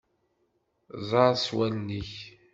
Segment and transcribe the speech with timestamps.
[1.09, 2.13] Ẓer s wallen-ik.